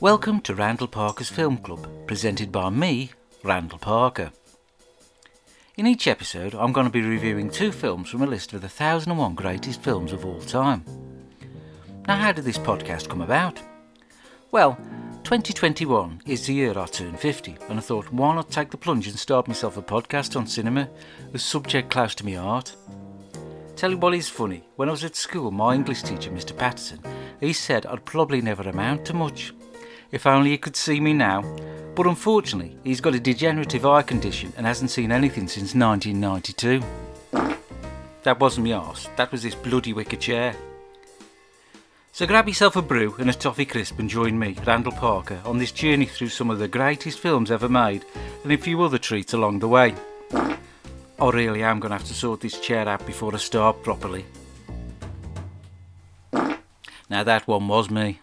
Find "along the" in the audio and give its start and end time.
49.34-49.68